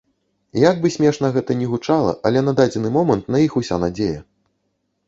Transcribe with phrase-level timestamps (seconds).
[0.61, 4.19] Як бы смешна гэта не гучала, але на дадзены момант на іх уся надзея.